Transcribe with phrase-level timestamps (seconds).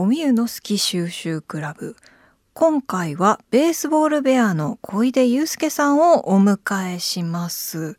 [0.00, 1.94] おみゆの好き収集クラブ。
[2.54, 7.98] 今回はベースボールベアの小出祐介さんをお迎えします。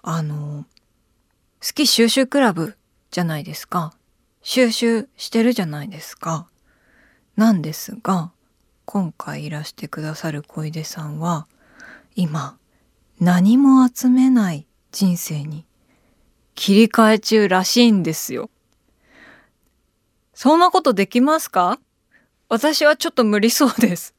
[0.00, 0.64] あの
[1.60, 2.74] 好き収集クラブ
[3.10, 3.92] じゃないですか。
[4.40, 6.48] 収集してるじゃないですか。
[7.36, 8.32] なんですが
[8.86, 11.46] 今回いらしてくださる小出さんは
[12.16, 12.56] 今
[13.20, 15.66] 何も集めない人生に
[16.54, 18.48] 切り替え中らしいんですよ。
[20.40, 21.80] そんなことできますか？
[22.48, 24.14] 私はちょっと無理そうです。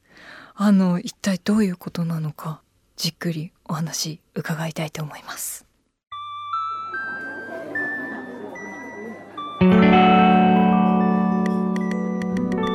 [0.54, 2.60] あの、一体どういうことなのか、
[2.94, 5.64] じっくりお話伺いたいと思います。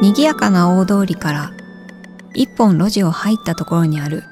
[0.01, 1.51] 賑やかな大通りから
[2.33, 4.23] 一本路地を入ったところにある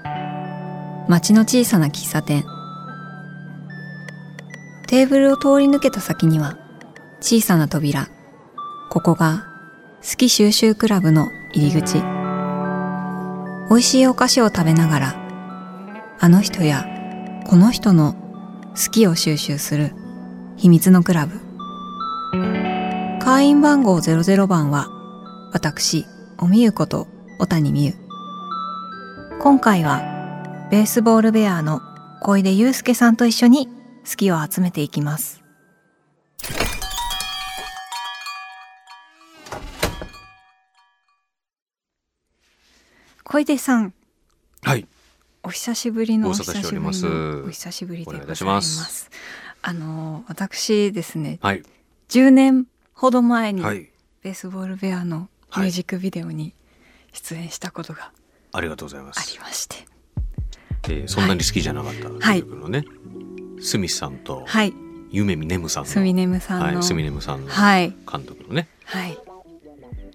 [1.07, 2.43] 町の小さな喫茶店
[4.87, 6.57] テーブルを通り抜けた先には
[7.21, 8.07] 小さな扉
[8.93, 9.47] ここが
[10.07, 11.95] 好き収集クラブの入り口。
[13.67, 15.15] 美味しいお菓子を食べながら
[16.19, 16.85] あの人や
[17.47, 18.13] この人の
[18.75, 19.95] 好きを収集する
[20.57, 21.39] 秘密のクラブ。
[23.19, 24.89] 会員番号00番は
[25.53, 26.05] 私
[26.37, 27.07] おみゆこと
[27.39, 27.93] 小谷美優。
[29.41, 31.81] 今回はベースボールベアの
[32.21, 33.65] 小出祐介さんと一緒に
[34.07, 35.42] 好きを集めていきます。
[43.23, 43.93] 小出さん。
[44.63, 44.87] はい。
[45.43, 46.89] お久しぶりのお久しぶりの
[47.45, 48.45] お久しぶりでございます。
[48.45, 49.09] ます
[49.61, 51.63] あの私ですねはい。
[52.09, 53.89] 10年ほど前にはい。
[54.21, 56.53] ベースボールベアのミュージックビデオに
[57.11, 58.11] 出演したことが
[58.53, 59.39] ありがとうございまあすり。
[59.39, 59.75] まして、
[60.83, 62.41] えーそんなに好きじゃなかったはい。
[62.41, 62.85] 曲のね、
[63.61, 64.73] スミスさんとはい。
[65.11, 66.65] 夢見ねむさんの、スミネムさんの。
[66.65, 67.93] はい、スミネムさんのはい。
[68.09, 69.17] 監督のね、はい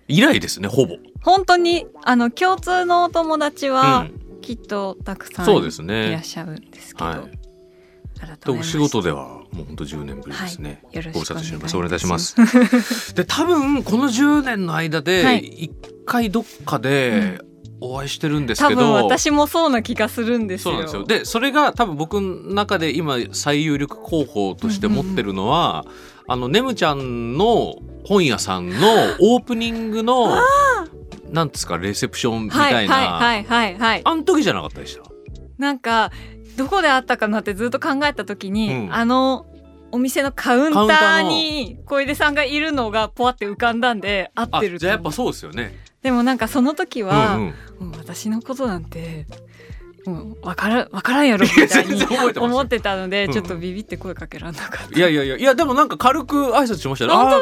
[0.08, 0.96] 以来ですね、ほぼ。
[1.22, 1.86] 本当に？
[2.04, 4.12] あの共通のお友達うはん。
[4.40, 6.20] きっとたくさんいらっね。
[6.24, 7.18] しゃるんですけど、はい。
[8.18, 10.80] 改めまとお仕事ではもう本当10年ぶりですね。
[10.84, 11.76] はいよろしくおります。
[11.76, 12.34] お願いします
[12.82, 13.14] す。
[13.14, 15.70] で、多分この10年の間はでい一
[16.06, 17.40] 回どっかで
[17.80, 21.04] お会いしてるんです多けど、分私もそうな気がするんですよですよ。
[21.04, 25.84] で、それが多分僕の中で今最有力候補として持ってるのは、
[26.28, 28.76] あのねむちゃんの本屋さんの
[29.20, 30.36] オープニングの
[31.30, 35.02] なんですかレセプションみはいたいな、はいはいはいはいあの時じゃなかったでした？
[35.58, 36.12] なんか
[36.56, 38.94] どこであったかなってずっと考えた時に、うん。
[38.94, 39.46] あの
[39.90, 45.74] お店のカウンターに小出さんがいるのがポワって浮かんだんで合あってるじゃあやっぱそうですよね。
[46.02, 47.36] でもなんかその時うんは、
[47.80, 49.26] うん、もう私のことなんて
[50.08, 52.02] もう分から分からんやろみたいに
[52.38, 53.32] 思ってたのでうん。
[53.32, 54.98] ちょっとビビって声かけられなかった。
[54.98, 57.12] いやいやいやいやでもなんか軽く挨拶しましたね。
[57.12, 57.36] 本当？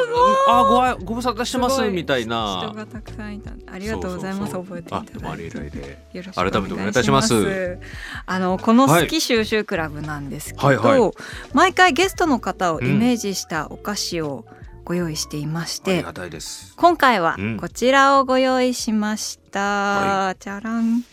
[0.51, 2.73] あーあーごご無沙汰してますみたい人な。
[2.75, 3.51] がたくさんいた。
[3.71, 4.53] ありがとうございます。
[4.53, 5.97] 覚えていただいて。
[6.13, 7.79] よろしく改めてお願いいたします。
[8.25, 10.77] あのこの好き収集クラブなんですけど、はい。
[10.77, 11.11] はい
[11.53, 14.45] 毎回ゲストの方をイメージしたお菓子を
[14.83, 16.73] ご用意していまして、ありがたいです。
[16.77, 17.57] 今回はうん。
[17.57, 19.59] こちらをご用意しました。
[19.59, 21.03] はじゃらん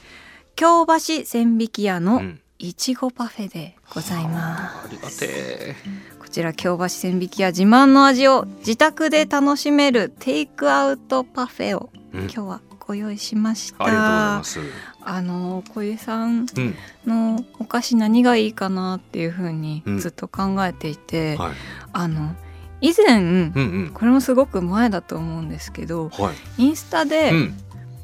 [0.56, 4.86] 京橋千匹屋うのんいちごパフェでございます。
[4.86, 5.76] ありがてえ。
[6.18, 13.84] こちら京橋千匹屋自慢の味を自宅で楽しめるテイクアウトパフェをうん今日はご用意しました。
[13.84, 14.60] ありがとうございます。
[15.06, 16.74] あの小出さんうん。
[17.04, 21.52] のお菓子何がいいかなっていうふうにうんずっと考えていて、はい。
[21.92, 22.34] あの
[22.80, 23.90] 以前、うんうん。
[23.92, 26.62] これもすごく前だと思うんですけどはい。
[26.62, 27.54] インスタでうん。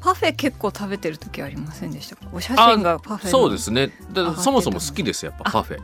[0.01, 2.25] パフェ結構食べてる時ありませんでしたか？
[2.33, 3.91] お写真がパフェのそうですね。
[4.37, 5.79] そもそも好きですやっぱパフェ。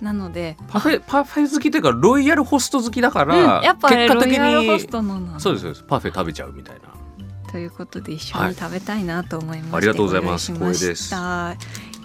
[0.00, 7.52] なのでパフェパフェ好きというかロイヤルホスト好きだから、うん、やっぱね結果的ロイヤルホにストのなのそうですそうですパフェ食べちゃうみたいな。
[7.52, 11.14] ということで一緒に食べたいなと思いまして、ありがとうございます光栄です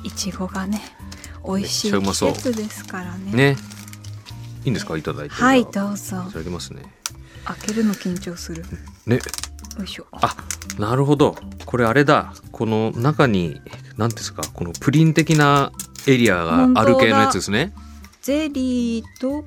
[0.04, 0.80] いちごがね
[1.44, 3.58] 美味しい季節ですからねね。
[4.64, 4.96] いいんですか？
[4.96, 5.34] いただいて。
[5.34, 6.84] はいいたどうぞだきますね。
[7.46, 8.64] 開けるの緊張する
[9.07, 9.19] ね。
[9.80, 10.36] よいしょあ
[10.78, 11.36] なるほど。
[11.66, 12.34] これあれだ。
[12.52, 13.62] この中に
[13.98, 15.72] 何ですかこのプリン的な
[16.08, 17.74] エリアがある系のやつですね。
[18.22, 19.46] ゼリーと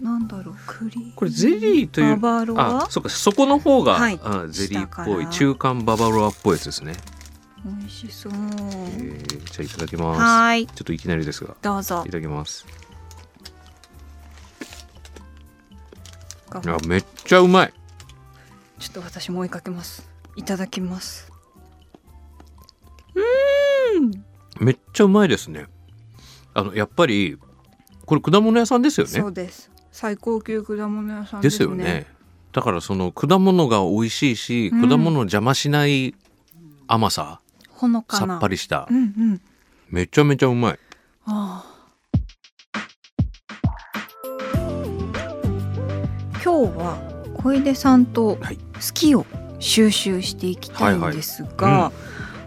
[0.00, 2.84] なんだろう栗これゼリーというババロア？
[2.84, 6.94] あ、そうかそこの方が、はいあゼリーっぽい中間ババロアっぽいやつですね。
[7.64, 10.20] 美味しそうえー、じゃあいただきます。
[10.20, 12.66] はーいちょっといきなりですがどうぞいただきます。
[16.50, 17.72] ちょいやめっちゃうまい。
[18.88, 20.08] っと私も追いかけます。
[20.36, 21.30] いただきます。
[24.58, 25.66] めっちゃうまいですね。
[26.54, 27.38] あのやっぱり
[28.06, 29.12] これ果物屋さんですよね？
[29.12, 29.26] そ。
[29.26, 29.70] うです。
[29.90, 32.06] 最高級果物屋さんでですすねよね。
[32.52, 34.88] だからその果物が美味しいし、うん。
[34.88, 36.14] 果物の邪魔しない
[36.86, 37.40] 甘さ
[37.70, 38.34] ほのかな。
[38.34, 38.86] さっぱりした。
[38.90, 39.00] うんう
[39.34, 39.40] ん。
[39.88, 40.78] めちゃめちゃうまい。
[41.26, 41.72] ああ。
[46.44, 46.98] 今日は
[47.42, 48.38] 小出さんと
[48.82, 49.26] はい好きを
[49.60, 51.92] 収集していきたいんですが、はいは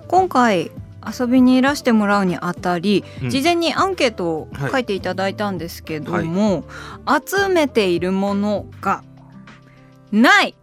[0.10, 0.72] 今回
[1.20, 3.30] 遊びにいらしてもらうにあたり、うん。
[3.30, 6.66] 事前にアンケートをはい書いていただいたんですけども、
[7.08, 9.04] 集めているものが
[10.12, 10.56] ない。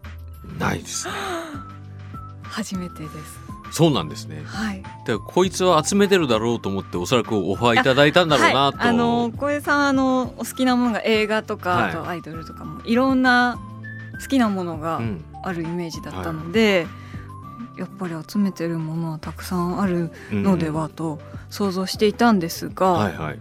[0.59, 1.15] ないですね。
[2.43, 3.41] 初めてです。
[3.71, 4.43] そうなんですね。
[4.45, 4.83] はい。
[5.07, 11.91] でこいつは集めてるだろうと思っておそらくオファーいただいたんだろうなと、はい、あの小江さんあのお好きなものが映画とか、はい。
[11.91, 13.59] あとアイドルとかもいろんな
[14.23, 15.25] 好きなものがうん。
[15.45, 16.87] あるイメージだったので、
[17.77, 21.19] やっぱり集めてるものはたくさんあるのではと
[21.51, 23.39] 想像していたんですが、はいはい。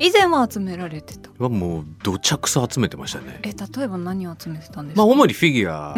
[0.00, 1.30] 以前は集められてた。
[1.38, 3.38] はもうどちゃくそ集めてましたね。
[3.42, 5.94] え例えば何を集めてたんですか、まあ主にフィギュア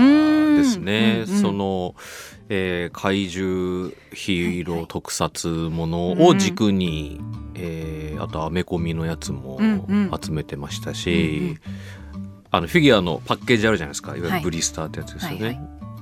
[0.57, 1.23] ですね。
[1.27, 1.41] うんうんうん。
[1.41, 1.95] その、
[2.51, 4.87] えー怪獣ヒーロはいはい。
[4.87, 7.21] ー特撮ものを軸に、
[7.55, 10.11] えーあとアメコミのやつもうんうん。
[10.23, 11.61] 集めてましたうんうしん、
[12.53, 14.17] あのフィギュアのパッケージあるじゃないですか。
[14.17, 14.41] いわゆはい。
[14.41, 15.37] るブリスターってやつですよね。
[15.37, 15.61] はいはい。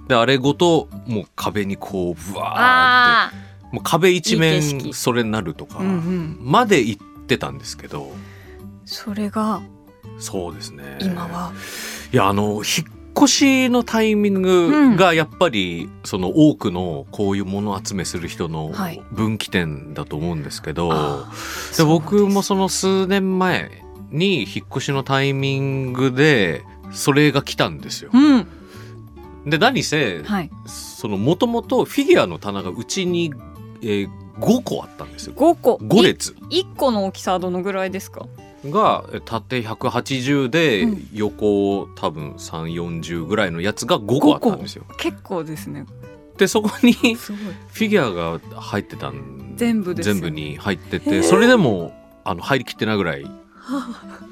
[0.09, 3.37] であれごともう壁にこうブワーっあて
[3.75, 8.11] もう壁一面色それになるとかまで行ってたんですけど。
[8.87, 9.61] それが
[10.19, 10.97] そうですね。
[11.03, 11.53] 今は、
[12.13, 19.03] いやあの引っ越しのタイミングがやっぱり、その多くのこういうもの集めする人のはい。
[19.13, 21.31] 分岐点だと思うんですけど、あ
[21.77, 23.71] で僕もその数年前
[24.11, 26.63] に引っ越しのタイミングで
[26.93, 28.11] それが来たんですよ。
[28.13, 28.47] うん。
[29.47, 30.51] で何せはい。
[30.67, 33.33] そのもともとフィギュアの棚がうちに、
[33.83, 35.35] えー5個あったんですよ。
[35.35, 35.75] 5個。
[35.83, 36.37] 5列。
[36.49, 38.27] い1個の大きさはどのぐらいですか？
[38.67, 41.09] がえ縦180でうん。
[41.13, 44.85] 横多分340ぐらいのやつが5個あったんですよ。
[44.97, 45.87] 結構ですね。
[46.37, 53.27] でそこにフィギュアが入ってたん全部全部に入っててそれでもあの入りきってないぐらい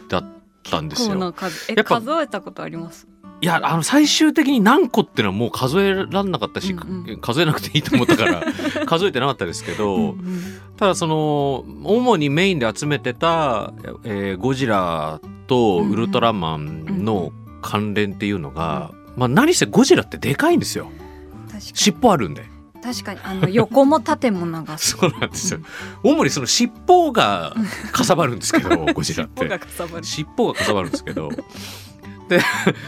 [0.08, 0.24] だっ
[0.62, 1.14] たんですよ。
[1.16, 3.06] な数えやっぱ数えたことあります？
[3.42, 8.42] いやあの最終的に何個っていうのはもう数えらんなかったし、うんう数えなくていいと思ったから
[8.86, 10.42] 数えてなかったですけど、うんうん。
[10.78, 13.74] ただその主にメインで集めてた、
[14.04, 20.90] えーゴジラとウルトラマンの関連っていうのが、まあ、何せゴジラってでかいんですよ。
[21.58, 22.44] 尻尾あるんで。
[22.86, 25.60] に確かにあの横も縦も長す そうなんですよ。
[26.02, 27.54] 主にその尻尾が
[27.92, 29.66] かさばるんですけど、ゴジラっ尻尾がて。
[29.66, 31.30] かさばる尻尾がかさばるんですけど。
[32.28, 32.40] で、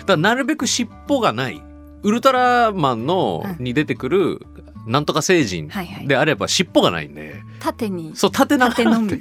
[0.06, 1.62] だなるべく尻尾がない。
[2.02, 4.46] ウルトラマンのうんに出てくる
[4.86, 9.20] なんとか星人はいはいであれば尻尾がないんで、縦にそう縦長縦のみなん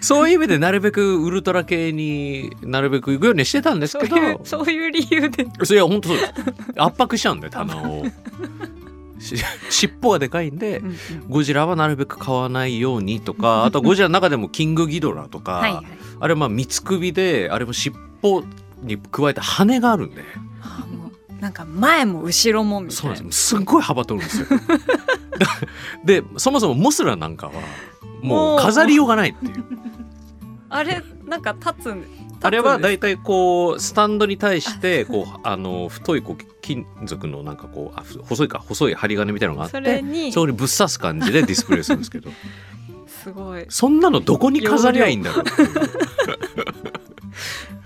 [0.00, 6.32] そういう意味でなるべくウルトラ系になるべく行くようにしてたんですけど、そういうそういう理由でいや本当そうです。
[6.76, 8.04] 圧迫しちゃうんで棚を。
[9.18, 9.36] し
[9.70, 10.96] 尻尾がでかいんで、うんうん。
[11.28, 15.84] ゴジラはなるべく買わないようにとか あとゴジラの中でもキングギドラとか、はいはい。
[16.20, 18.44] あれまあ三つ首であれも尻尾
[18.82, 20.22] に加えて羽があるんで。
[20.62, 23.14] あーもうなんか前も後ろもみたいな。
[23.14, 23.48] なんです。
[23.48, 24.46] すっごい幅取るんですよ。
[26.04, 27.52] でそもそもモスラなんかは
[28.22, 29.64] もう飾りようがないっていう。
[30.68, 40.32] あれなんか立つん立つんですあれはだいたいこうスタンドに対してこうあの太いこう金属のなんかこうあふ細いか細い針金みたいなのがあってそれに。
[40.32, 42.28] そこにぶっ刺す感じでディスプレイするんですけど。
[43.06, 43.64] すごい。
[43.68, 45.44] そんなのどこに飾りゃいいんだろう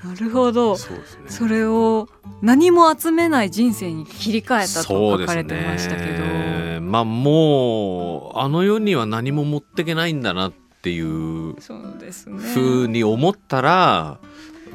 [0.09, 0.79] なるほど。
[0.79, 1.25] そうですね。
[1.29, 2.09] それを
[2.41, 6.81] 何も集めない人生に切り替えたと書かれてましたけど、ね。
[6.81, 12.39] まあもうあの世には何も持ってけないんだなっていうそうですね。
[12.39, 14.21] ふうに思ったら、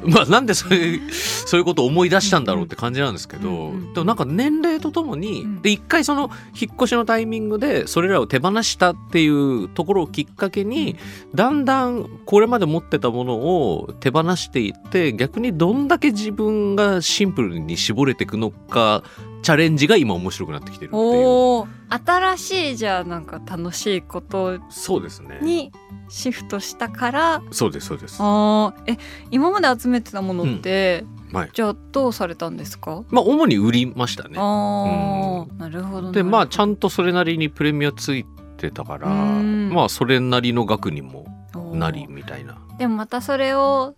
[0.04, 5.62] まあなんでそういうそういうことを思い出したんだろうって感じなんですけど、でもなんか年齢とともに、うん。
[5.62, 10.96] で一回その引っ越しのタイミングでそれらを手放したっていうところをきっかけに、
[11.34, 19.02] だんだんこれまで持ってたものを手放していって逆にどんだけ自分がシンプルに絞れていくのか
[19.46, 21.64] チャレンジが今面白くなってきてるっていう。
[21.88, 25.38] 新しいじゃあなんか楽しいことそうですね。
[25.40, 25.70] に
[26.08, 27.42] シフトしたから。
[27.52, 28.16] そうですそうです。
[28.18, 28.98] あーえ
[29.30, 31.50] 今まで集めてたものって、はい。
[31.52, 33.04] じゃあどうされたんですか？
[33.10, 34.34] まあ主に売りましたね。
[34.36, 38.26] ああ、なるほどでまあちゃんんとそれなりにプレミアつい
[38.56, 39.70] てたからうん。
[39.72, 41.24] まあそれなりの額にも
[41.72, 42.58] なりみたいな。
[42.78, 43.94] でもまたそれを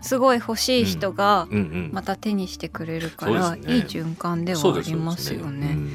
[0.00, 3.76] すごい欲しい人がうんうんまた手にしてくれるから、そうですね。
[3.76, 5.68] いい循環ではありますよね。
[5.72, 5.92] うん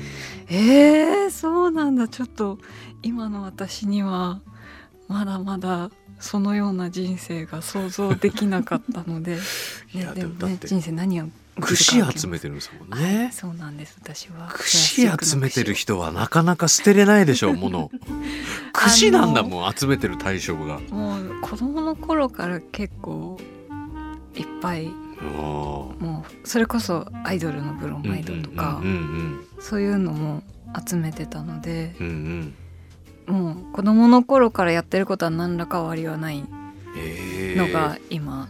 [0.50, 2.08] えー、そうなんだ。
[2.08, 2.58] ちょっと
[3.04, 4.42] 今の私には
[5.08, 9.38] まだまだそのような人生が想像できなかったので、
[9.94, 11.30] ね、でもね人生何を
[11.60, 13.32] 串集めてるんですもんね。
[13.34, 13.98] そうなんです。
[14.02, 17.92] 私は串集めてる人はなかなか捨てれないでしょうもの。
[18.74, 20.80] 串なんだもん集めてる対象が。
[20.90, 23.40] もう子供の頃から結構
[24.36, 24.90] いっぱい。
[25.22, 28.82] もうそれこそアイドルのブロマイドとか
[29.60, 30.42] そういうのも
[30.88, 32.14] 集めてたのでうんうん。
[32.14, 32.56] うん
[33.28, 36.44] もう子供の頃からやってることは何らか変わりはない
[36.98, 37.56] え。
[37.56, 38.50] ーのが今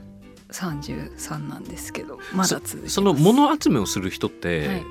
[0.49, 4.83] 33なんですけどまだ続いその物集めをする人って、はい。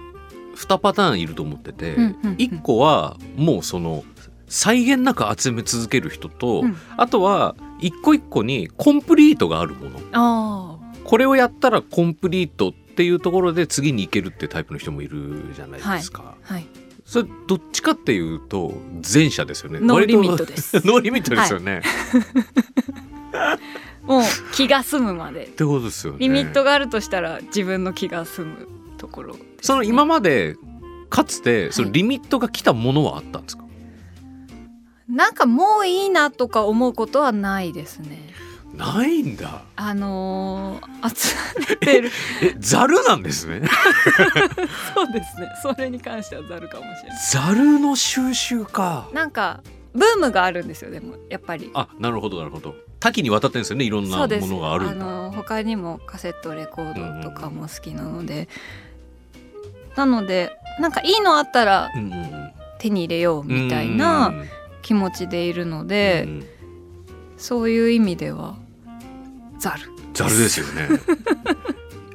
[0.56, 2.36] 2パターンいると思ってて、うんうんうん。
[2.36, 4.04] 1個はもうその
[4.48, 6.76] 際限なく集め続ける人と、うん。
[6.96, 9.98] あとは一個一個にコンプリートがあるもの。
[10.12, 10.69] あ
[11.10, 16.66] これをやったらコンプリートっていうところで次に行けるってタイプの人もいるじゃないですか、あはい。
[17.04, 18.74] それどっちかっていうと
[19.12, 19.80] 前者ですよね。
[19.80, 20.76] ノーリミットです。
[20.86, 21.82] ノーリミットですよね、
[24.06, 25.46] もう気が済むまで。
[25.46, 26.20] ってことですよね。
[26.20, 30.54] リミットがあるとしたら自分の気が済むところね、その今まで
[31.08, 33.64] かつてそのはいリミットが来たものはあったんですか、
[35.08, 38.30] なんかもういいなとか思うことはないですね
[38.74, 39.62] ないんだ。
[39.76, 41.36] あのー、集
[41.70, 42.10] めてる。
[42.42, 43.62] えザルなんですね。
[44.94, 45.48] そうですね。
[45.62, 47.18] それに関してはざるかもしれない。
[47.32, 49.08] ザルの収集か。
[49.12, 49.62] なんか
[49.92, 51.70] ブームがあるんですよでもやっぱり。
[51.74, 52.74] あなるほどなるほど。
[53.00, 58.48] 多岐にわたってるんですよねいろんなものがあるあの他にもカセットレコードとかも好きなので、
[59.96, 61.90] なのでなんかいいのあったら
[62.78, 64.34] 手に入れようみたいな
[64.82, 66.46] 気持ちでいるので、うんうん
[67.40, 68.54] そういう意味では
[69.58, 69.90] ザル。
[70.12, 70.88] ザルですよね。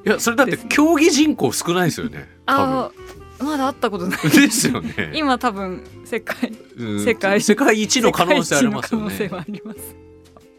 [0.05, 2.29] いやそれだって競技人口少ないですよね。
[2.45, 4.19] 多あーまだ会ったことない。
[4.19, 5.11] 分ですよね。
[5.15, 7.03] 今多分世界うん。
[7.03, 9.27] 世界世界一の可能性ありますよね。
[9.29, 9.79] はあります。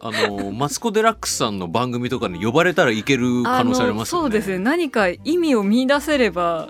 [0.01, 4.23] あのマツコ・デラックスさんの番組とかに呼ばれたらいける可能性ありますよね。
[4.25, 4.59] そうですね。
[4.59, 6.69] 何か意味を見出せれば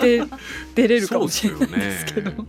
[0.00, 0.24] で
[0.74, 2.30] 出れるかもしれないですけど。
[2.30, 2.46] そう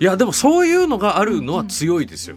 [0.00, 2.36] いやでもそういうのがあるのは強いですよ、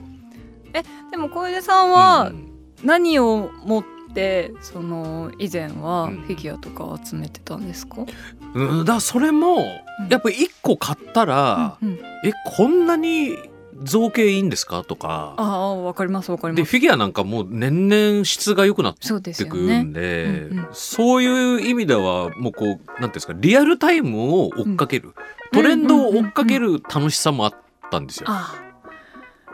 [1.11, 2.47] でも小出さんはうん
[2.83, 6.17] 何を持ってその以前はうん。
[6.21, 8.05] フィギュアとかを集めてたんですか、
[8.53, 10.09] うん、だそれもうん。
[10.09, 11.95] やっぱり一個買ったら、うんうん。
[12.23, 13.35] えこんなに
[13.83, 14.83] 造形いいんですか？
[14.83, 15.35] とか。
[15.37, 16.63] ああわかりますわかります。
[16.63, 19.07] でフィギュアなんかもう年々質が良くなって
[19.45, 20.67] くねんでうんうん。
[20.71, 25.13] そういう意味ではもうこうなんていうんですかリアルタイムを追っかける、
[25.51, 27.53] トレンドを追っかける楽しさもあっ
[27.91, 28.25] たんですよ。
[28.29, 28.66] ああ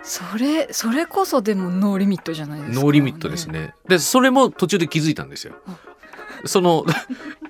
[0.04, 3.74] それそれこそでもノーリミットじゃないですか、ノーリミットですね。
[3.88, 5.78] でそれも途中で気づいたんですよあ。
[6.46, 6.86] その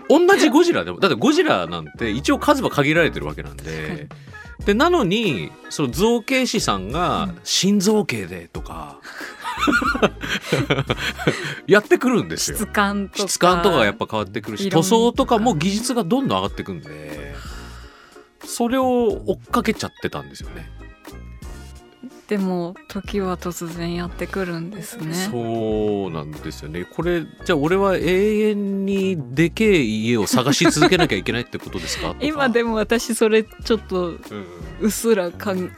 [0.07, 4.07] 同じゴジラでもだってゴジラなんて一応数は限られてるわけなんはいで。
[4.65, 8.99] でなのにその造形師さんがうん「新造形で」とか
[11.67, 12.67] やってくるんですよ質。
[12.67, 17.35] 感とか質感とかがやっぱ変わってくるし塗装とかも技術がどんどん上がってくんで
[18.45, 20.69] それを追っかけちゃってたんですよね。
[22.27, 25.13] でも時は突然やってくるんですね。
[25.13, 26.85] そうなんですよね。
[26.85, 32.15] これじゃあ俺は永遠にでけえ家を探し続けなきゃいけないってことですか？
[32.23, 34.17] 今でも私それちょっとうん。
[34.81, 35.73] うっすらかん考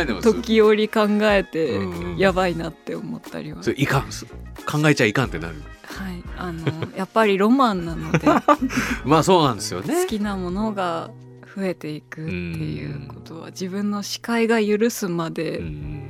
[0.00, 0.32] えてます？
[0.34, 2.18] 時折考えてうんうん。
[2.18, 4.12] やばいなって思ったりは、それいかん。
[4.12, 4.26] す
[4.66, 5.54] 考えちゃいかんってなる。
[5.86, 8.26] はい、あのやっぱりロマンなので。
[9.06, 10.02] まあそうなんですよね。
[10.02, 11.10] 好きなものが
[11.56, 16.02] 増えていくっていうことは自分の視界が許すまうでん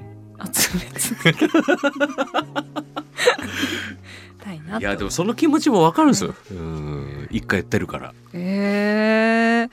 [0.52, 1.32] 集め続け
[4.42, 4.84] たいないと。
[4.84, 7.28] やでもその気持ちもわかるんですよ、うん。
[7.30, 8.12] 一回やってるから。
[8.32, 9.70] えー。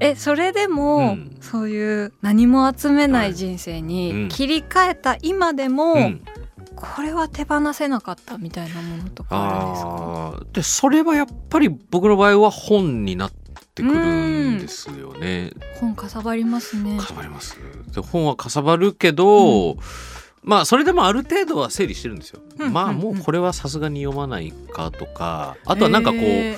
[0.00, 1.36] えそれでも、うん。
[1.40, 6.22] そういう何も集めない人生に切り替えた今でも、うん。
[6.74, 10.52] これは手放せなかったみたいなものとかあるんですか？
[10.52, 13.45] でそれはやっぱり僕の場合は本になって
[13.82, 15.52] くるんですよね。
[15.80, 16.98] 本かさばりますね。
[16.98, 17.56] かさばります。
[17.92, 19.76] で本はかさばるけど、
[20.42, 22.40] まあそれでもある程度は整理してるんですよ。
[22.58, 22.90] うんまあうん。
[22.90, 25.56] うんもうこれはさすがに読まないかとか。
[25.64, 26.56] あとはなんかこう、へ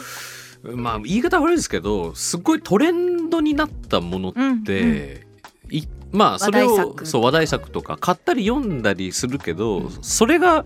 [0.62, 5.26] まあ言い方悪いですけどすごいトレンドになったものっーて、
[5.70, 10.64] いまあそれを話題作そう話題作とか買ったり読んだりするけど、それが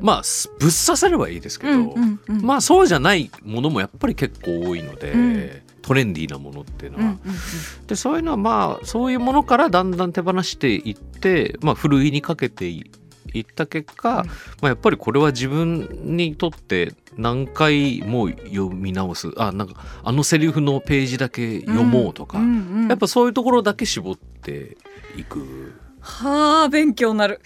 [0.00, 0.22] まあ
[0.58, 2.42] ぶっ刺さればいいですけど、うんうんうん。
[2.42, 5.50] まあそうじゃないものもやっぱり結構多いので、うん
[5.84, 7.04] トレンディーなものっていうのは。
[7.04, 7.86] うんうんうん。
[7.86, 12.90] でそういうのはまあそういうものからだんだん手放していって、まあ、ふるいにかけてい
[13.34, 14.26] いった結果、うん。
[14.26, 19.32] まあ、やっぱりこれは自分にとって何回も読み直す。
[19.36, 24.78] あなんかあのセリフのページだけ読もうとか、んんうんやっぱそういうところだけ絞って
[25.18, 25.74] いく。
[26.00, 27.40] はあ勉強になる。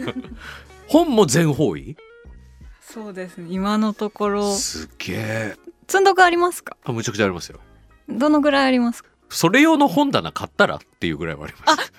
[0.88, 1.96] 本も全方位？
[2.80, 3.48] そうですね。
[3.50, 4.54] 今のところ。
[4.54, 5.56] すっげえ
[5.88, 6.76] 積んどくありますか？
[6.84, 7.58] あむちゃくちゃありますよ。
[8.08, 9.10] どのぐらいありますか？
[9.30, 11.92] それ用の本棚買ったらっていうぐらいはあります。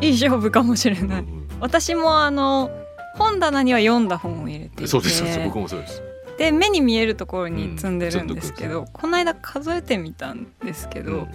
[0.00, 1.20] いい勝負かもしれない。
[1.20, 2.70] うん私もあの
[3.16, 5.40] 本棚には読んだ本を入れてそうですそうです。
[5.40, 6.02] 僕もそうです。
[6.38, 11.28] で目に見えるところに積んでるんうんですけど、この間数えてみたんですけど、うん。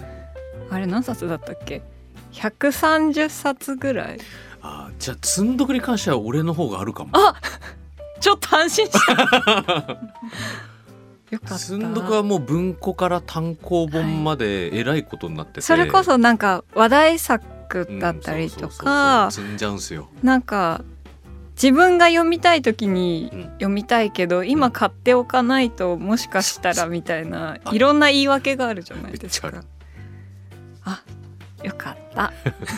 [0.68, 1.82] あれ何冊だったっけ
[2.32, 4.18] ？130冊ぐらい。
[4.62, 7.10] あじゃあ積んどくに関しては俺の方があるかも。
[7.12, 7.36] あ
[8.18, 9.98] ちょっと安心した
[11.30, 11.58] よかった。
[11.58, 20.08] 積んどくはもう文庫から単行本までえらいことになってて、それこそなんか話題作だったりとか積んじゃうんすよ。
[20.22, 20.82] なんか
[21.54, 23.42] 自分が読みたい時にうん。
[23.56, 29.50] 読みたいけど今買っておかないともしかしたらみたいなあいろんな言い訳があるじゃないですか。
[30.84, 31.02] あ
[31.64, 32.32] よかった。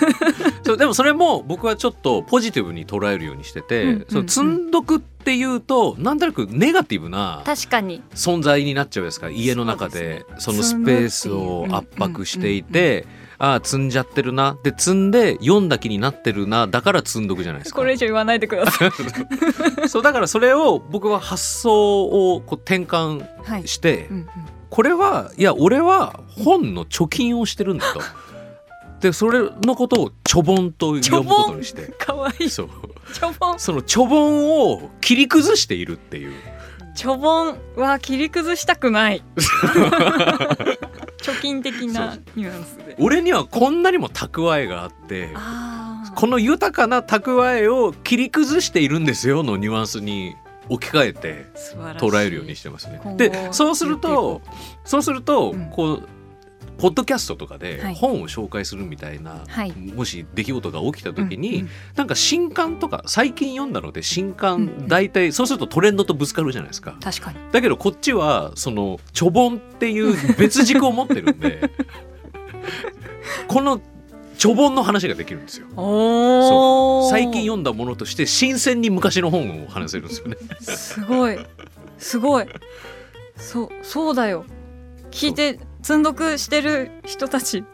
[0.64, 4.06] そうでもそれも僕はちょっとポジティブに捉えるようにしてて、うんうんうん。
[4.08, 8.02] その積んどくっていうとなんとなくネガティブな確かに。
[8.14, 13.06] 存在になっちゃうですか家の中でそのスペースを圧迫していて
[13.38, 14.58] ああ積んじゃってるな。
[14.64, 16.66] で積んで読んだ気になってるな。
[16.66, 17.76] だから積んどくじゃないですか。
[17.76, 18.90] これ以上言わないでください。
[19.88, 24.28] そうだからそれを僕は発想をこう転換はい、して、うんうん。
[24.70, 28.00] これはいや俺は本の貯金をしてるんだと。
[29.00, 31.86] でそれのことをちょぼんと読むことにして。
[31.98, 32.50] かわいい。
[32.50, 32.68] そう。
[33.12, 36.32] ちょぼんそのちょぼんを切り崩しているっていう。
[36.94, 39.22] ちょぼんは切り崩したくない。
[41.20, 42.96] 貯金的なニュアンスで。
[42.98, 45.30] 俺にはこんなにも蓄えがあって
[46.14, 50.34] この豊かな蓄えを切り崩しているんですよのニュアンスに
[50.68, 51.46] 置き換えて
[51.98, 53.00] 捉えるようにしてますね。
[53.16, 54.42] でそうすると
[54.84, 55.70] そうすると、うん。
[55.70, 56.08] こう
[56.78, 57.94] ポッドキャストとかではい。
[57.94, 59.72] 本を紹介するみたいな、はい。
[59.72, 61.68] もし出来事が起きた時に、うんうん。
[61.96, 64.88] なんか新刊とか最近読んだので新うんう刊ん。
[64.88, 66.96] 大体そうするとトレンドとぶつかるじゃないですか。
[67.02, 67.38] 確かに。
[67.52, 71.70] だけどこっちはそのちょぼんっていう別軸を持ってるんで
[73.48, 73.80] この
[74.38, 75.66] ちょぼんの話ができるんですよ。
[75.76, 80.36] お最近読んだものとして新鮮に昔の本を話せるんですよね。
[80.60, 81.38] すごい。
[81.98, 82.46] すごい。
[83.36, 84.44] そうそうだよ。
[85.10, 87.64] 聞いて積んどくしてる人たち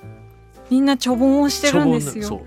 [0.70, 2.44] みんなちょぼんをしてるんですよ。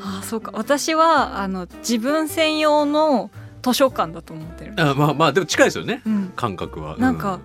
[0.00, 0.50] ああそうか。
[0.54, 3.30] 私はあの自分専用の
[3.62, 4.74] 図書館だと思ってる。
[4.76, 6.02] あまあまあでも近いですよね。
[6.06, 6.32] うん。
[6.34, 6.96] 感覚は。
[6.98, 7.40] なんか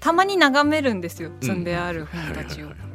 [0.00, 2.66] たまに眺めるんですようん積んである本たちを。
[2.66, 2.86] はいはいはいはい。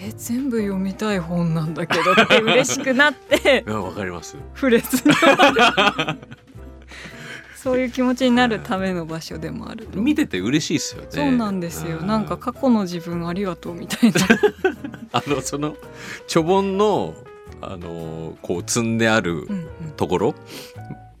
[0.00, 3.64] え全部読みたい本なんだけどって嬉しくなって。
[3.70, 4.36] わかります。
[4.54, 5.50] 不烈にな
[6.12, 6.18] る
[7.62, 10.00] そういう気持ちになるための場所でもあると。
[10.00, 11.08] 見てて嬉しいですよね。
[11.10, 11.98] そうなんですよ。
[12.00, 14.20] うなんか過去の自分ありがとうみたいな。
[15.12, 15.76] あのその
[16.28, 17.14] ちょぼんの
[17.60, 19.68] あのこう積んであるうんうん。
[19.96, 20.34] ところ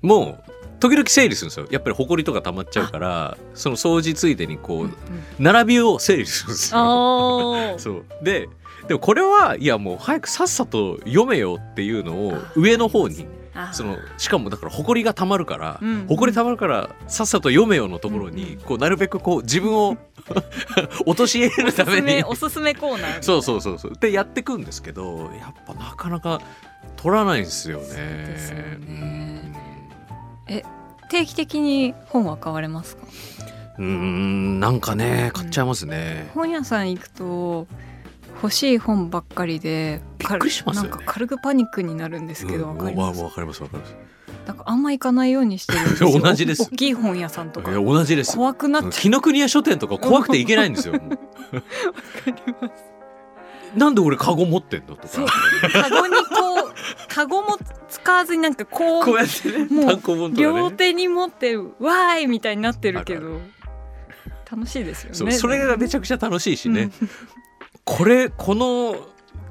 [0.00, 0.38] も
[0.78, 1.66] 時々整理するんですよ。
[1.70, 4.90] やっぱり埃とか溜まっちゃうからその掃除ついでにこうんうん。
[4.90, 4.94] う
[5.40, 7.74] 並びを整理するんですよ。
[7.78, 8.04] そう。
[8.22, 8.48] で
[8.86, 13.26] でもこれはいやもう早くさっさと読めよっていうのを上の方に
[13.72, 16.06] そのしかもだから埃が溜まるからうん。
[16.08, 19.96] 埃溜まるからさっさと読めよのところにこうなるべくこう自分を
[21.06, 22.22] 陥れるために。
[22.24, 23.92] おすすめコーナーそうそうそうそう。
[24.00, 26.40] でやってくんですけどやっぱなかなか
[26.96, 27.84] 取らないんですよね。
[27.84, 28.64] ですよね。
[28.64, 29.52] うん。
[31.10, 33.06] 定期的に本は買われますか？
[33.78, 36.30] うーんなんかね買っちゃいますね。
[36.34, 37.66] 本屋さん行くと
[38.42, 43.96] 欲しい本ばっかりでびっくりしますよねなんか軽くパニックになるんですけど、うんわかりますわわかりますわかります。
[44.46, 45.80] なんかあんま行かないようにしてる
[46.20, 48.36] 同じです大きい本屋さんとかいや同じです。
[48.36, 50.94] 怖くなっちゃ紀ノ国屋書店とか怖くて行けないんですよ。
[50.94, 51.18] もう
[53.78, 55.26] なんで俺カゴ持ってんのとか。
[55.72, 56.74] カゴにこう
[57.08, 60.32] カゴも使わずになんかこうこうやってねもう。
[60.34, 63.40] 両手に持ってわーいみたいになってるけあど
[64.50, 66.90] 楽しいですよねそれがめちゃくちゃ楽しいしね。
[67.90, 68.96] うんこれこの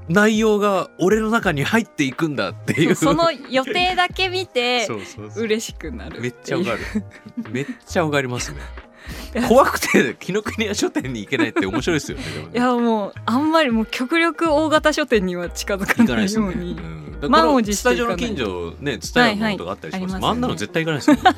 [0.10, 2.96] 内容が俺の中に入っていくんだっていう。
[2.96, 6.84] そうその予定だけ見て そうそうそう嬉しくなるめっちゃわかるる。
[7.52, 8.60] めっちゃわかりますね。
[9.48, 12.24] 怖くて紀ノ国屋書店に行けないって面白いですよね。
[12.24, 16.98] ねいやもうあんまりもう極力大型書店には近づかないように、うん
[17.28, 20.14] 満を持してスタジオの近所ね、ツタヤのとかあったりします。
[20.14, 21.34] はいはいあんなの絶対行かないですよ。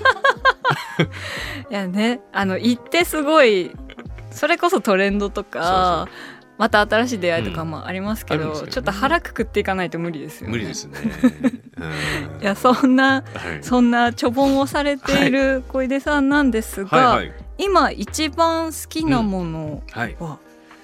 [1.71, 3.71] いやねあの行ってすごい
[4.31, 6.09] それこそトレンドとか
[6.59, 8.73] また新しい出会いとかもありますけど、うんあるんですよね。
[8.73, 10.51] ちょっと腹くくっていかないと無理ですよね。
[10.51, 10.99] 無理ですね。
[11.77, 13.63] う んいやそんなはい。
[13.63, 17.33] そんなちょぼんをされている小出さんなんですが、はいはい。
[17.59, 20.17] 今一番好きなものはい。
[20.19, 20.37] は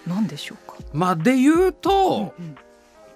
[0.07, 2.55] 何でしょうか、まあで言うと、うん。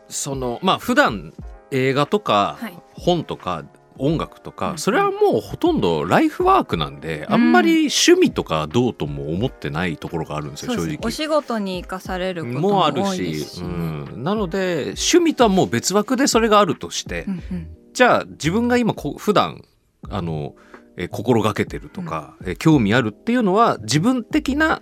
[0.10, 1.34] そのまあ普段
[1.72, 2.78] 映画とかはい。
[2.94, 3.64] 本とか
[4.00, 10.98] 音楽とか、うんそれはもうほとんどライフワークなんで、あんまり趣味とかどうとも思ってないところがあるんですよ正直。
[11.02, 13.62] お仕事に生かされることももあるし。
[13.62, 19.64] うん、なので趣味とはもう別枠でそれがあるとして、うんうんじゃあ自分が今こ普段
[20.10, 20.56] あの、
[20.96, 24.82] えー心がけてるとか、えー興味あるっていうのは自分的な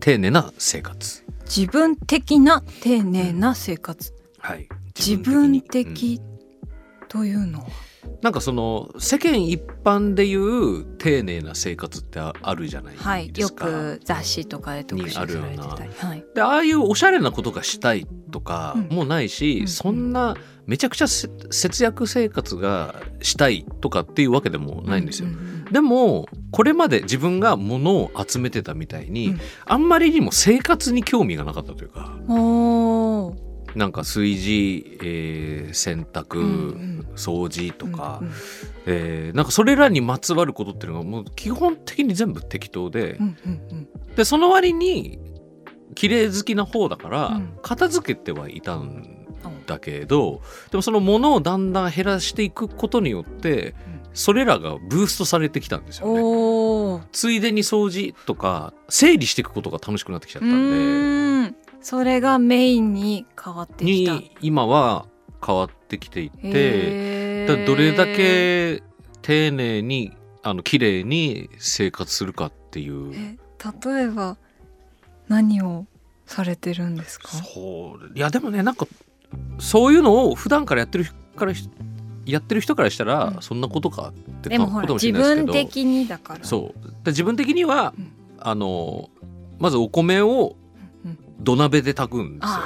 [0.00, 1.24] 丁寧な生活。
[1.46, 4.12] 自分的な丁寧な生活。
[4.38, 6.20] はい、自分的
[7.08, 7.66] というのは？
[8.22, 13.66] なんかその世間一般でいう丁寧な生活ってああるじゃないはい、よですか。
[13.66, 15.90] く雑誌とかで特集されてにあるようたり。
[15.96, 16.24] はい。
[16.34, 25.28] でああいうおしゃれなことがしたいとかうんもないし、うんそんなめちゃくちゃせ節約生活がしたいとかっていうわけでもないんですよ。
[25.28, 32.18] ううんでもこれまで自分が物を集めてたみたいに、うんあんまりにも生活に興味がなかったというか
[33.74, 37.06] なんか炊事、えー洗濯、うんうん。
[37.16, 38.30] 掃除とか、うん
[38.86, 43.88] えーなんかそれらにまつわることっていうのがもう基本的に全部適当で、うんうんうん。
[44.16, 45.18] でその割に
[45.94, 47.58] 綺麗好きな方だから、うん。
[47.62, 49.16] 片付けてはいたん
[49.66, 53.74] だけどでもその物をだんだん減らしていくことによって
[54.14, 56.08] それらがブーストされてきたんですよ
[56.98, 57.04] ね。
[57.12, 64.12] ついでに掃除とか整理していくことが楽しくなってきちゃっうたんーんそれがメインに変わってできた。
[64.12, 65.06] に今は
[65.44, 68.82] 変わってきていてだどれだけ
[69.22, 70.12] 丁寧に
[70.42, 73.12] あの綺麗に生活するかっていう。
[73.14, 73.38] え
[73.92, 74.36] 例えば
[75.28, 75.86] 何を
[76.26, 77.28] されてるんですか？
[77.28, 78.12] そう。
[78.14, 78.86] いやでもねなんか
[79.58, 81.68] そういうのを普段からやってる人からし
[82.26, 83.42] やってる人からしたら、うん。
[83.42, 84.12] そんなことかっ
[84.42, 85.52] てでもほらことかもし自れないですけど。
[85.52, 86.44] 分的にだから。
[86.44, 87.04] そう。
[87.04, 88.12] で自分的には、うん。
[88.40, 89.10] あの
[89.58, 90.67] まずお米をうん
[91.38, 92.58] 土鍋で炊くんですよ。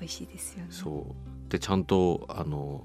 [0.00, 0.66] 美味しいですよね。
[0.70, 1.16] そ
[1.48, 1.50] う。
[1.50, 2.84] でちゃんとあの、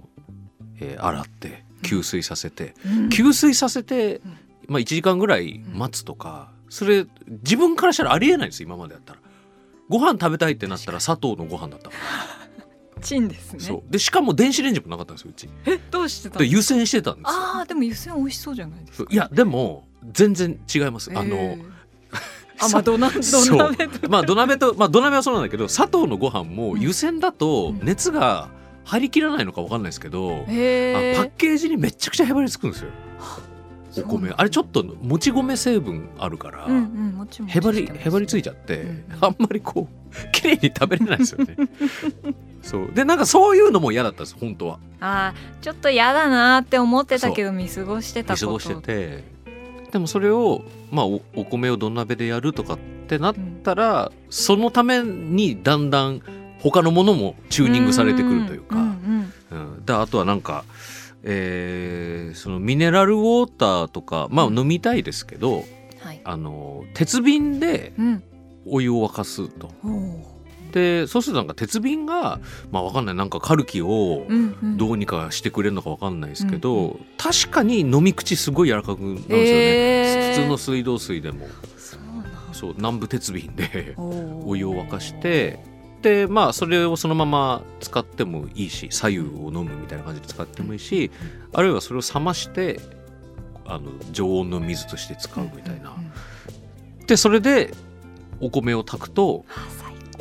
[0.79, 3.07] えー洗って吸水させて、うん。
[3.09, 4.37] 吸水させて、うん。
[4.67, 9.19] まあ、1時間ぐらい待つとか、それ自分からしたらありえないんです今までやったら。
[9.89, 11.95] ご飯食べたいってなったら砂糖のご飯だったか
[12.95, 13.59] ら、 チンですね。
[13.59, 13.91] そう。
[13.91, 15.49] でしかも電子レンジもなかったんですようち。
[15.65, 17.29] えどうしてたでの湯煎してたんですよ。
[17.29, 19.13] ああでも湯煎美味しそうじゃないですか。
[19.13, 21.73] いやでも全然違います、あのえー
[22.65, 23.19] あまあ土鍋
[23.87, 28.49] とまあ土鍋とまあ土鍋はそうなんだけど砂糖のご飯もうん湯煎だとうん熱が
[28.85, 32.89] 入りきらないのか分かんないですけど、へあパッケージにめちゃくちゃへばりつくんですよ。
[33.97, 34.33] お米。
[34.35, 36.67] あれちょっともち米成分あるから、
[37.47, 41.55] へばりへばりついちゃって、うんあんまりこう 綺麗に食べれないですよね。
[42.61, 42.91] そう。
[42.93, 44.79] でなんかそういうのも嫌だったんです本当は。
[44.99, 48.45] あーちょっと嫌だなーって思ってたけど見過ごしてたこと。
[48.45, 49.32] 見過ごしてて
[49.93, 56.19] でもそれを、まあ、おお米を土鍋でやるとかってなったら、そのためにだんだん
[56.61, 60.65] 他のものもチューニングされてくるというか、んんうんであとはなんか、
[61.21, 64.57] えーそのミネラルウォーターとかまあうん。
[64.57, 65.63] 飲みたいですけど、
[65.99, 66.21] はい。
[66.23, 68.23] あの鉄瓶でうん。
[68.65, 69.69] お湯を沸かすと。
[69.83, 70.32] おー
[70.73, 72.39] でそうするとなんか鉄瓶が
[72.71, 73.15] まあわかんない。
[73.15, 74.77] なんかカルキをうんうん。
[74.77, 80.35] どうにかしてくれるのかわかんないですけど、うん確かに飲み口すごい柔らかくなるんですよね、へー。
[80.35, 81.47] 普通の水道水でも。
[82.51, 85.59] そう南部鉄瓶でお湯を沸かして
[86.01, 91.09] でまあそれをそのまま使ってもいいし左右を飲むみたいな感じで使ってもいいし
[91.51, 92.79] あるいはそれを冷まして
[93.65, 95.89] あの常温の水として使うみたいな。
[95.89, 96.11] うんうん
[97.07, 97.73] でそれで
[98.39, 99.45] お米を炊くと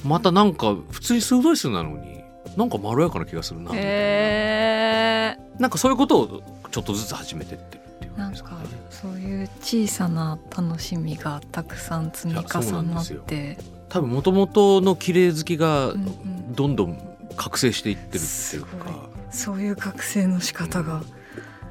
[0.05, 2.22] またなんか普通に水道水なのに
[2.57, 3.90] なんかまろやかな気がするなみたいな。
[3.90, 8.31] へなんかそういうことをちょっとずつ始めてってるっていう。
[8.31, 8.59] ですかね。
[8.90, 13.59] そういう小さな楽しみがたくさん積み重なって。
[13.88, 16.55] 多分もともとの綺麗好きがうんうん。
[16.55, 18.70] どんどん覚醒していってるっていうすごい。
[18.81, 21.02] か、そういう覚醒の仕方が、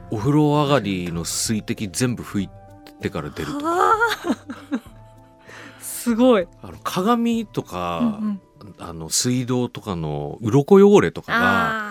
[0.09, 2.49] お風呂上がりの水滴全部拭い
[3.01, 3.93] てから出るとか
[6.01, 8.41] すごい、あの鏡とか、うんうん。
[8.77, 11.39] あの水道とかの鱗汚れとかが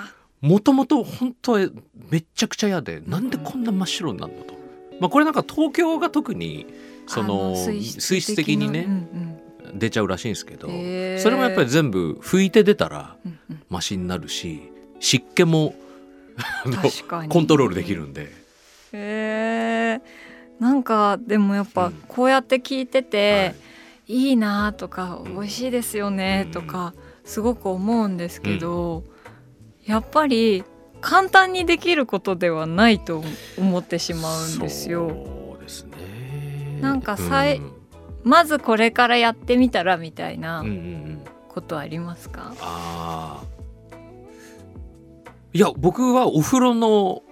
[0.04, 1.68] あもともと本当は
[2.10, 4.54] めっちゃくちゃ嫌でなんでこんな真っ白になるのと、
[5.00, 6.72] まあ、これなんか東京が特にー
[7.08, 9.78] そのあ水質的にね、うんうん。
[9.80, 11.18] 出ちゃうらしいんですけど、へー。
[11.18, 13.62] それもやっぱり全部拭いて出たらうんうん。
[13.68, 14.62] マシになるし
[15.00, 15.74] 湿気も
[17.28, 18.32] コントロールできるんで、
[18.92, 20.00] へえ
[20.60, 21.94] なんかでもやっぱうん。
[22.06, 23.69] こうやって聞いてて、はい
[24.10, 26.52] い、いなとかうん美味しいですよねうん。
[26.52, 26.94] とか
[27.24, 29.04] すごく思うんですけど、
[29.84, 30.64] やっぱり
[31.00, 33.22] 簡単にできることではないと
[33.58, 35.08] 思ってしまうんですよ。
[35.08, 36.78] そうですね。
[36.80, 37.72] なんかさいうん。
[38.22, 41.24] まずこれからやってみたらみたいなうんうんうん。
[41.52, 43.44] ことありますか、ああ
[45.52, 47.22] いや僕はお風呂の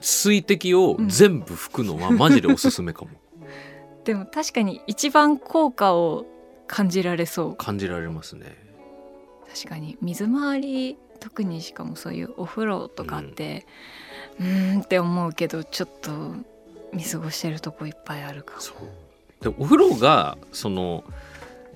[0.00, 3.10] 水滴を全部拭くのはマジでおすすめかも、
[4.06, 6.26] でも確かに一番効果を
[6.68, 7.56] 感じられそう。
[7.56, 8.56] 感じられますね。
[9.52, 9.98] 確かに。
[10.00, 13.66] 水回り特にしかもそういうお風呂とかって
[14.38, 16.36] うーんって思うけどちょっと
[16.94, 18.60] 見過ごしてるとこいっぱいあるかも。
[18.60, 19.42] そう。
[19.42, 21.02] でお風呂がその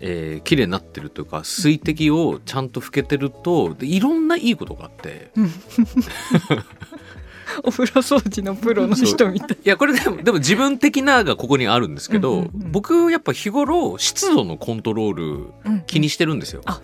[0.03, 5.31] えー、綺麗になってるというか水滴をちゃんと拭けてるとでいろんないいことがあって
[7.65, 9.59] お風呂掃除のプロの人みたい。
[9.65, 12.73] いやこれでもでも自分的ながここにあるんですけど、うんうんうん。
[12.73, 15.25] 僕やっぱ日頃湿度のコントロール
[15.65, 16.63] うん気にしてるんですよ。
[16.67, 16.81] あ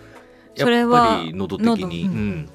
[0.57, 1.57] やそれはっぱり喉。
[1.57, 2.47] 的に、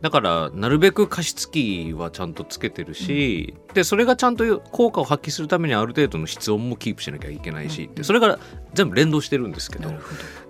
[0.00, 8.38] だからなるべく加湿器はちゃんとつけてるし、でそれがちゃんと効果を発揮するためにはある程度の室温もキープしなきゃいけないし、うんでそれが
[8.74, 9.92] 全部連動してるんですけど。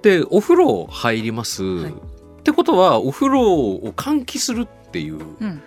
[0.02, 1.92] でお風呂入ります、はい。
[1.92, 5.62] ってことはお風呂を換気するっていう、うん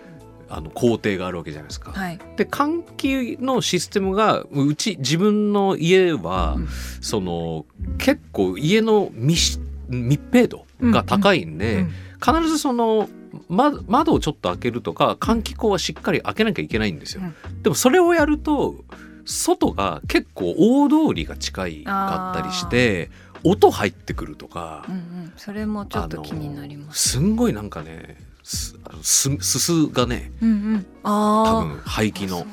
[0.50, 1.92] あの工程があるわけじゃないですか。
[1.92, 2.18] はい。
[2.36, 6.68] で換気のシステムがうち自分の家は、うん。
[7.00, 7.66] その
[7.98, 11.92] 結構家の密密閉度が高いんで、うん。
[12.20, 13.08] 必ずその、
[13.48, 17.22] ま、窓をちょっと開けるとか換気口はしっかり開けなきゃいけないんですよ。
[17.62, 18.76] でもそれをやると
[19.24, 23.10] 外が結構大通りが近いかったりして
[23.44, 25.32] 音入ってくるとか、うんうん。
[25.36, 27.10] それもちょっと気になります。
[27.10, 28.16] すんごいなんかね
[28.48, 30.86] すあのすすすがねうんうん。
[31.02, 32.46] 多分排気の。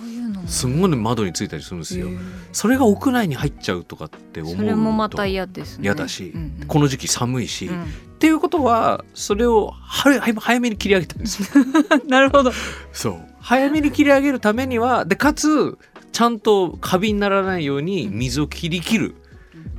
[0.48, 2.10] すんごい窓についたりするんですよ。
[2.52, 5.86] それが屋内に入っちゃうとかって思うとそれもまた嫌ですね。
[5.86, 6.68] 嫌だしうんうん。
[6.68, 7.86] この時期寒いし、っうん。
[8.20, 11.66] ていうことはそれを早早めに切り上げたんですよ。
[12.08, 12.52] なるほど。
[12.92, 13.16] そう。
[13.40, 15.78] 早めに切り上げるためにはでかつ
[16.12, 19.16] ちゃんとカビにならないように水を切り切る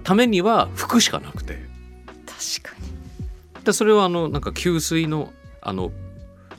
[0.03, 1.59] ためには拭くしかなくて。
[2.63, 3.65] 確かに。
[3.65, 5.93] でそれはあのなんか給水のあの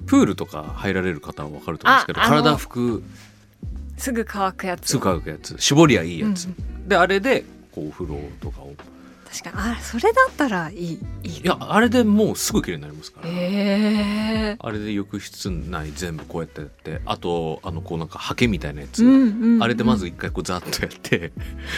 [0.08, 3.04] プールとか入られる方は分かると思うんですけど体拭く。
[3.98, 4.88] すぐ乾くやつ。
[4.90, 5.56] すぐ乾くやつ。
[5.60, 6.88] 絞りゃいいやつ、うん。
[6.88, 8.74] であれでこうお風呂とかを
[9.44, 9.76] 確かに。
[9.78, 13.30] あそれだったらいいいいいやあれでもうすぐ綺麗になりますから。
[13.30, 14.56] ええ。
[14.60, 19.64] あれで浴室内全部こうやってやってあとあのこうなんかハケみたいなやつ、うんうんうん。
[19.64, 21.32] あれでまず一回こうザッとやって、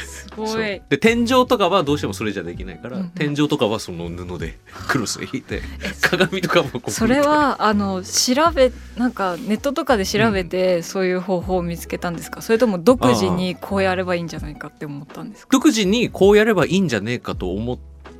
[0.05, 0.81] すごい。
[0.89, 3.09] で天井とかはどうしてもそれじゃできないから、うんうん。
[3.11, 5.61] 天井とかはその布で クロスで引いて
[6.01, 6.91] 鏡とかもこう。
[6.91, 12.41] それはあの調べなんかネットとかで調べてそういう方法を見つけたんですか？
[12.41, 15.49] それとも独自にこうやればいいんじゃないかって思ったんですか？
[15.51, 17.77] 独自にこうやればいいんじゃねえかと思っ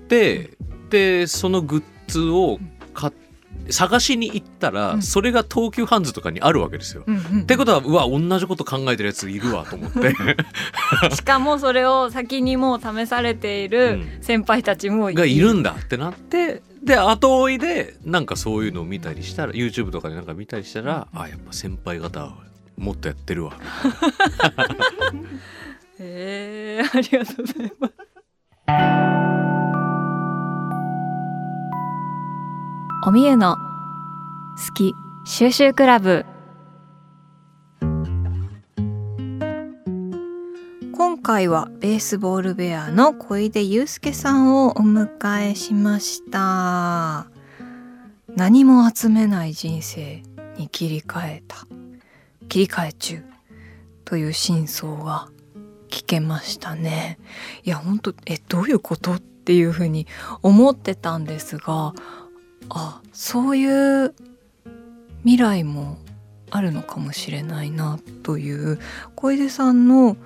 [0.07, 0.51] て
[0.89, 2.59] でそのグッズを
[2.93, 3.13] 買っ
[3.71, 5.01] 探しに行ったら、うん。
[5.01, 7.03] それが東急ハンズとかにあるわけですよ。
[7.05, 10.15] うんうんってことはうわ同じこと考えてるやついるわと思って。
[11.15, 22.37] しかもそれを先にもう試されている先輩たちもがいるんだってなってで後追いでなんかそういうのを見たりしたら YouTube とかでなんか見たりしたら、あやっぱ先輩方は
[22.77, 23.53] もっとやってるわ。
[26.01, 28.08] へえありがとうございます
[33.09, 34.93] おみゆの好き
[35.25, 36.25] 収集クラブ。
[40.93, 47.27] 今回はベースボールベアの小出祐介さんをお迎えしました。
[48.35, 50.21] 何も集めない人生
[50.57, 51.65] に切り替えた。
[52.47, 53.23] 切り替え中
[54.05, 55.29] という真相が
[55.89, 57.19] 聞けましたね。
[57.63, 60.07] いや本当えどういうことっていうふうに
[60.41, 61.93] 思ってたんですが
[62.69, 64.13] あそういう
[65.23, 65.97] 未来も
[66.51, 68.79] あるのかもしれないなという
[69.15, 70.17] 小出さんの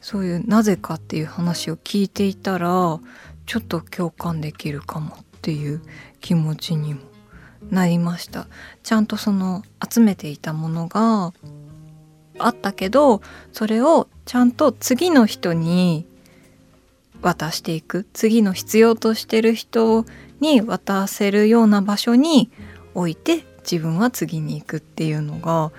[0.00, 3.00] そういうなぜかっていう話を聞いていたら
[3.46, 5.82] ちょっと共感できるかもっていう
[6.20, 7.00] 気持ちにも
[7.70, 8.46] なりました。
[8.82, 11.32] ちゃんとその集めていたものが
[12.38, 13.20] あったけど
[13.52, 16.06] それをちゃんと次の人に
[17.22, 20.04] 渡していく次の必要としてる人
[20.40, 22.50] に渡せるような場所に
[22.94, 25.72] 置いて自分は次に行くっていうのが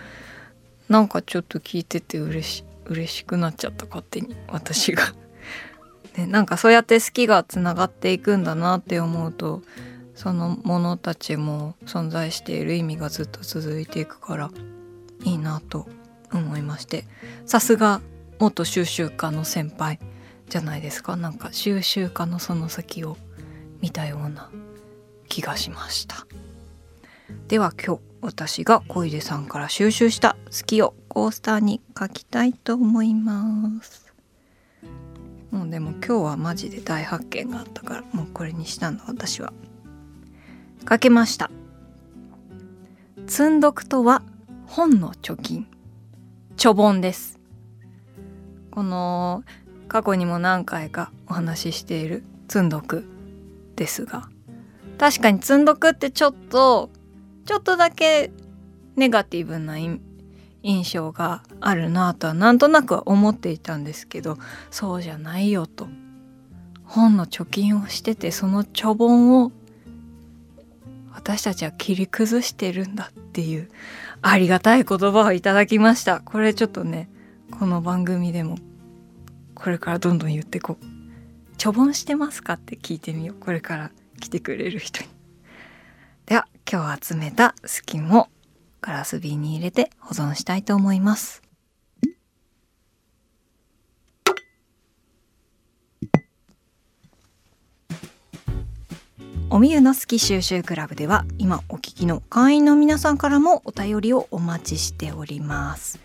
[0.89, 5.04] なんかちょっと聞いてて嬉し嬉しくなっちゃった勝手に私が。
[6.17, 9.62] ね、なんかそうやって好きがつながっていくんだなって思うと
[10.15, 14.50] そのものたちも存在している意味がずっと続いていくから
[15.24, 15.88] いいなと
[16.37, 17.05] 思いまして
[17.45, 18.01] さすが
[18.39, 19.99] 元収集家の先輩
[20.49, 21.15] じゃないですか。
[21.15, 23.17] なんか収集家のその先を
[23.81, 24.49] 見たような
[25.27, 26.25] 気がしました。
[27.47, 34.11] では今日私が小出さんから収集した好きをコースターに書きたいと思います。
[35.51, 38.99] もうでも今日はマジで大発見があったからもうこれにしたの。
[39.07, 39.53] 私は
[40.89, 41.51] 書けました。
[43.27, 44.23] 積んどくとは
[44.65, 45.67] 本の貯金。
[46.60, 47.39] チョボンです。
[48.69, 49.45] この
[49.88, 53.06] 過去にも何回かお話ししている積んどく
[53.78, 54.28] ですが
[54.98, 56.89] 確かに積んどくってちょっと
[57.45, 58.30] ちょっとだけ
[58.98, 64.38] ネガティブな印象があるなとはなんとなくは思っていたんですけど
[64.69, 65.88] そうじゃないよと。
[66.84, 69.54] 本の貯金をしててその貯本を
[71.19, 73.69] 私たちは切り崩してるんだっていう
[74.21, 76.21] ありがたい言葉をいただきました。
[76.21, 77.10] これちょっとね
[77.51, 78.58] この番組でも
[79.53, 80.86] これからどんどん言ってこう
[81.58, 82.53] 貯本してますか？
[82.53, 83.36] って聞いてみよう。
[83.38, 85.10] これから来てくれる人に。
[86.25, 88.29] では今日集めたスキンを
[88.79, 91.41] ガラス瓶に入れて保存したいと思います。
[99.51, 105.99] おみゆの好き収集クラブでは今お聞きの会員の皆さんからもお便りをお待ちしております。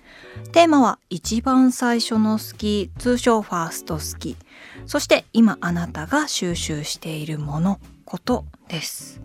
[0.53, 4.39] テーマは一番最初の好き通称ファースト好き。
[4.87, 9.21] そして今あなたが収集しているものことです。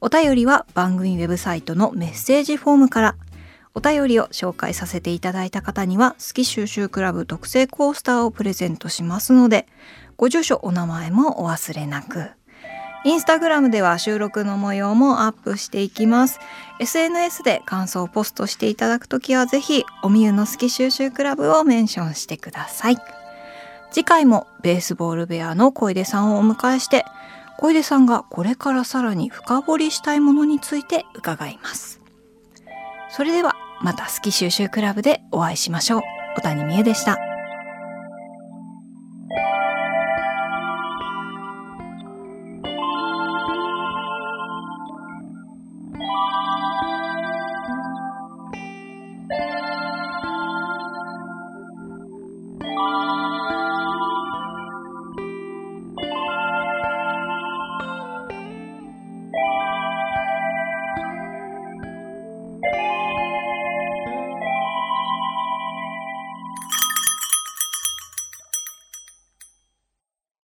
[0.00, 3.16] お便りは番組ウェブサイトのメッセージフォームから。
[3.74, 9.66] お便りを紹介させていただいた方には好き収集クラブ特製コースターをプレゼントしますので
[10.16, 12.30] ご住所お名前もお忘れなく。
[13.06, 16.40] インスタグラムでは収録の模様もアップしていきます。
[16.80, 22.98] SNS で感想をポストしていただくときはぜひおみゆの好き収集クラブをメンションしてください。
[23.92, 27.04] 次回もベースボールベアの小出さんをお迎えして
[27.58, 32.00] 小出さんがこれからさらに深掘りしたいものについて伺います。
[33.08, 36.02] それではまた好き収集クラブでお会いしましょう。
[36.38, 37.25] 小谷美恵でした。